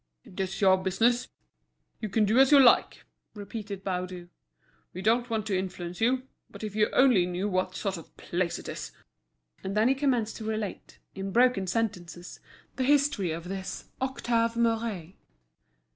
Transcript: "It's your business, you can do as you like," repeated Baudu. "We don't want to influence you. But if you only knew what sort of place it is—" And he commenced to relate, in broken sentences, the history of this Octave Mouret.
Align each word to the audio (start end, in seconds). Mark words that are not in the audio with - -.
"It's 0.23 0.59
your 0.61 0.77
business, 0.81 1.27
you 1.99 2.09
can 2.09 2.25
do 2.25 2.39
as 2.39 2.51
you 2.51 2.59
like," 2.59 3.05
repeated 3.35 3.83
Baudu. 3.83 4.29
"We 4.95 5.03
don't 5.03 5.29
want 5.29 5.45
to 5.45 5.55
influence 5.55 6.01
you. 6.01 6.23
But 6.49 6.63
if 6.63 6.75
you 6.75 6.89
only 6.91 7.27
knew 7.27 7.47
what 7.47 7.75
sort 7.75 7.97
of 7.97 8.17
place 8.17 8.57
it 8.57 8.67
is—" 8.67 8.93
And 9.63 9.77
he 9.87 9.93
commenced 9.93 10.37
to 10.37 10.43
relate, 10.43 10.97
in 11.13 11.31
broken 11.31 11.67
sentences, 11.67 12.39
the 12.77 12.83
history 12.83 13.29
of 13.29 13.47
this 13.47 13.89
Octave 14.01 14.55
Mouret. 14.57 15.13